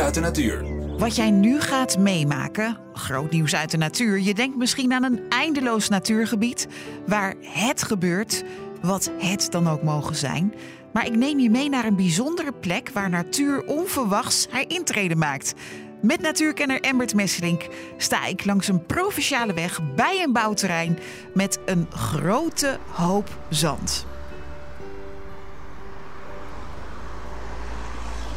[0.00, 0.64] uit de natuur.
[0.98, 4.20] Wat jij nu gaat meemaken, groot nieuws uit de natuur.
[4.20, 6.68] Je denkt misschien aan een eindeloos natuurgebied
[7.06, 8.44] waar het gebeurt,
[8.82, 10.54] wat het dan ook mogen zijn.
[10.92, 15.54] Maar ik neem je mee naar een bijzondere plek waar natuur onverwachts haar intrede maakt.
[16.02, 17.66] Met natuurkenner Embert Messelink
[17.96, 20.98] sta ik langs een provinciale weg bij een bouwterrein
[21.34, 24.06] met een grote hoop zand.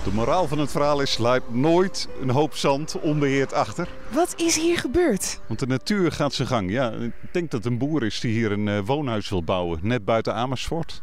[0.04, 3.88] De moraal van het verhaal is: laat nooit een hoop zand onbeheerd achter.
[4.12, 5.40] Wat is hier gebeurd?
[5.48, 6.72] Want de natuur gaat zijn gang.
[6.72, 10.06] Ja, ik denk dat een boer is die hier een uh, woonhuis wil bouwen, net
[10.06, 11.02] buiten Amersfoort.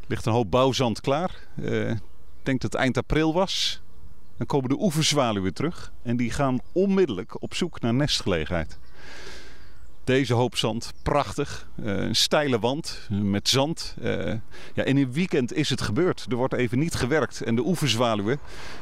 [0.00, 1.30] Er ligt een hoop bouwzand klaar.
[1.60, 1.98] Uh, ik
[2.42, 3.80] denk dat het eind april was.
[4.36, 8.78] Dan komen de oeverzwaluwen terug en die gaan onmiddellijk op zoek naar nestgelegenheid.
[10.04, 11.68] Deze hoop zand, prachtig.
[11.84, 13.94] Uh, een steile wand met zand.
[14.02, 14.34] Uh,
[14.74, 16.26] ja, in een weekend is het gebeurd.
[16.28, 17.42] Er wordt even niet gewerkt.
[17.42, 18.38] En de oeverzwaluwen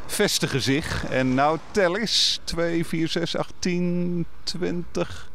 [0.07, 1.05] vestigen zich.
[1.05, 2.41] En nou tel eens.
[2.45, 5.31] 2, 4, 6, 8, 10, 20.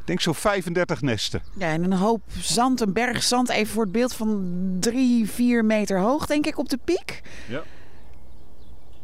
[0.00, 1.42] Ik denk zo'n 35 nesten.
[1.58, 3.48] Ja, en een hoop zand, een berg zand.
[3.48, 7.22] Even voor het beeld van 3, 4 meter hoog, denk ik, op de piek.
[7.48, 7.62] Ja.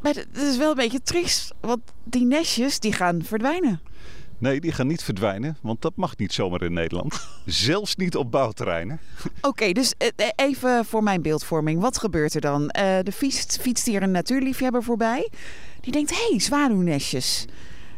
[0.01, 1.53] Maar het is wel een beetje triest.
[1.61, 3.81] Want die nestjes, die gaan verdwijnen.
[4.43, 7.29] Nee, die gaan niet verdwijnen, want dat mag niet zomaar in Nederland.
[7.47, 9.01] Zelfs niet op bouwterreinen.
[9.25, 9.95] Oké, okay, dus
[10.37, 11.81] even voor mijn beeldvorming.
[11.81, 12.63] Wat gebeurt er dan?
[12.63, 12.69] Uh,
[13.03, 15.31] de fietst, fietst hier een natuurliefhebber voorbij.
[15.81, 17.45] Die denkt, hé, hey, zwaluwnestjes.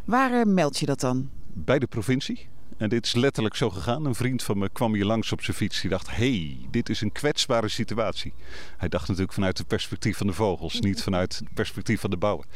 [0.05, 1.29] Waar meld je dat dan?
[1.53, 2.47] Bij de provincie.
[2.77, 4.05] En dit is letterlijk zo gegaan.
[4.05, 5.81] Een vriend van me kwam hier langs op zijn fiets.
[5.81, 8.33] Die dacht, hé, hey, dit is een kwetsbare situatie.
[8.77, 12.17] Hij dacht natuurlijk vanuit het perspectief van de vogels, niet vanuit het perspectief van de
[12.17, 12.47] bouwer.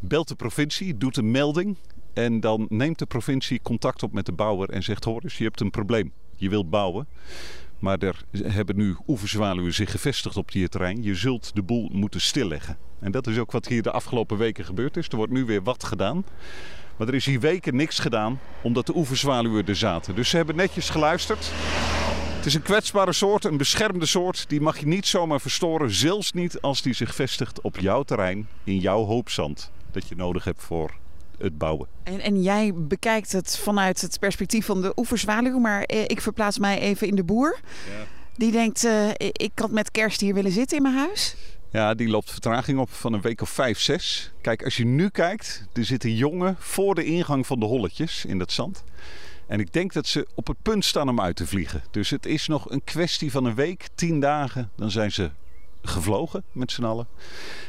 [0.00, 1.76] Belt de provincie, doet een melding.
[2.16, 5.44] En dan neemt de provincie contact op met de bouwer en zegt: Hoor eens, je
[5.44, 6.12] hebt een probleem.
[6.36, 7.06] Je wilt bouwen.
[7.78, 11.02] Maar er hebben nu oeverzwaluwen zich gevestigd op je terrein.
[11.02, 12.76] Je zult de boel moeten stilleggen.
[13.00, 15.08] En dat is ook wat hier de afgelopen weken gebeurd is.
[15.08, 16.24] Er wordt nu weer wat gedaan.
[16.96, 20.14] Maar er is hier weken niks gedaan omdat de oeverzwaluwen er zaten.
[20.14, 21.50] Dus ze hebben netjes geluisterd.
[22.36, 24.48] Het is een kwetsbare soort, een beschermde soort.
[24.48, 25.90] Die mag je niet zomaar verstoren.
[25.90, 29.70] Zelfs niet als die zich vestigt op jouw terrein, in jouw hoopzand.
[29.90, 31.04] Dat je nodig hebt voor
[31.38, 31.88] het bouwen.
[32.02, 36.58] En, en jij bekijkt het vanuit het perspectief van de oeverzwaluw, maar eh, ik verplaats
[36.58, 37.58] mij even in de boer.
[37.90, 38.04] Ja.
[38.36, 41.36] Die denkt, uh, ik kan met kerst hier willen zitten in mijn huis.
[41.70, 44.32] Ja, die loopt vertraging op van een week of vijf, zes.
[44.40, 48.38] Kijk, als je nu kijkt, er zitten jongen voor de ingang van de holletjes in
[48.38, 48.84] dat zand.
[49.46, 51.82] En ik denk dat ze op het punt staan om uit te vliegen.
[51.90, 54.70] Dus het is nog een kwestie van een week, tien dagen.
[54.76, 55.30] Dan zijn ze
[55.86, 57.06] gevlogen met z'n allen.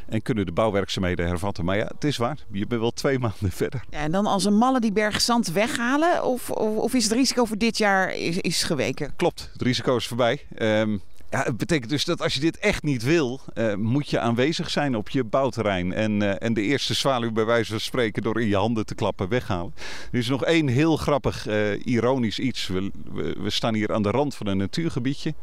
[0.08, 1.66] En kunnen de bouwwerkzaamheden hervatten.
[1.66, 2.38] Maar ja, het is waar.
[2.52, 3.84] Je bent wel twee maanden verder.
[3.90, 6.24] Ja, en dan als een malle die berg zand weghalen?
[6.24, 9.14] Of, of, of, is het risico voor dit jaar is, is geweken?
[9.16, 10.46] Klopt, het risico is voorbij.
[10.58, 14.20] Um, ja, het betekent dus dat als je dit echt niet wil, uh, moet je
[14.20, 15.94] aanwezig zijn op je bouwterrein.
[15.94, 18.96] En, uh, en de eerste zwaluw bij wijze van spreken door in je handen te
[18.96, 19.74] klappen weghalen.
[20.12, 22.68] Er is nog één heel grappig, uh, ironisch iets.
[22.68, 25.34] We, we, we, staan hier aan de rand van een natuurgebiedje.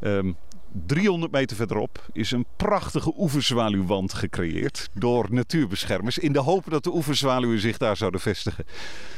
[0.00, 0.36] Um,
[0.86, 6.18] 300 meter verderop is een prachtige oeverzwaluwwand gecreëerd door natuurbeschermers.
[6.18, 8.64] In de hoop dat de oeverzwaluwen zich daar zouden vestigen.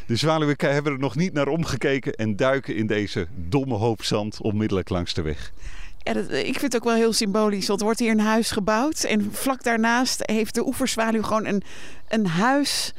[0.06, 4.40] De zwaluwen hebben er nog niet naar omgekeken en duiken in deze domme hoop zand
[4.40, 5.52] onmiddellijk langs de weg.
[5.98, 7.66] Ja, dat, ik vind het ook wel heel symbolisch.
[7.66, 11.62] Want er wordt hier een huis gebouwd en vlak daarnaast heeft de oeverzwaluw gewoon een,
[12.08, 12.94] een huis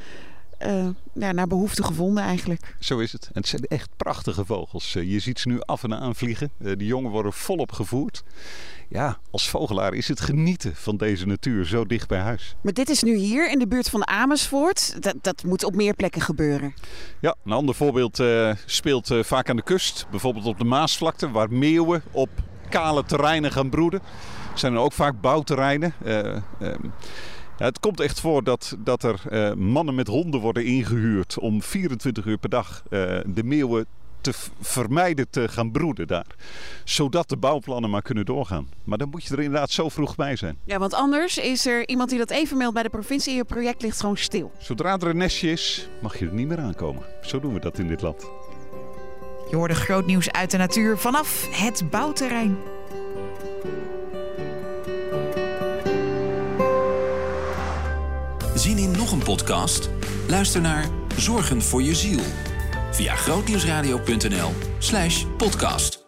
[0.62, 2.76] uh, ja, naar behoefte gevonden eigenlijk.
[2.80, 3.26] Zo is het.
[3.26, 4.96] En het zijn echt prachtige vogels.
[4.96, 6.52] Eh, je ziet ze nu af en aan vliegen.
[6.58, 8.24] Uh, de jongen worden volop gevoerd.
[8.90, 12.56] Ja, als vogelaar is het genieten van deze natuur zo dicht bij huis.
[12.62, 15.04] Maar dit is nu hier in de buurt van Amersfoort.
[15.04, 16.74] Dat, dat moet op meer plekken gebeuren.
[17.20, 20.08] Ja, een ander voorbeeld uh, speelt vaak aan de kust.
[20.12, 22.30] Bijvoorbeeld op de Maasvlakte, waar meeuwen op
[22.70, 24.00] kale terreinen gaan broeden.
[24.52, 25.94] Er zijn er ook vaak bouwterreinen.
[26.04, 26.40] Ehm,
[27.58, 31.62] ja, het komt echt voor dat, dat er uh, mannen met honden worden ingehuurd om
[31.62, 33.86] 24 uur per dag uh, de meeuwen
[34.22, 36.26] te vermijden te gaan broeden daar.
[36.84, 38.70] Zodat de bouwplannen maar kunnen doorgaan.
[38.84, 40.58] Maar dan moet je er inderdaad zo vroeg bij zijn.
[40.64, 43.46] Ja, want anders is er iemand die dat even meldt bij de provincie en je
[43.46, 44.52] project ligt gewoon stil.
[44.58, 47.04] Zodra er een nestje is, mag je er niet meer aankomen.
[47.22, 48.30] Zo doen we dat in dit land.
[49.50, 52.58] Je hoorde groot nieuws uit de natuur vanaf het bouwterrein.
[58.56, 59.90] Zien in nog een podcast?
[60.28, 60.86] Luister naar
[61.18, 62.22] Zorgen voor je ziel
[62.92, 66.05] via grootnieuwsradio.nl/podcast.